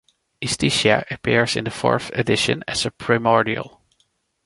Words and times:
Istishia 0.41 1.03
appears 1.11 1.55
in 1.55 1.65
the 1.65 1.69
fourth 1.69 2.09
edition 2.15 2.63
as 2.67 2.87
a 2.87 2.89
primordial. 2.89 3.83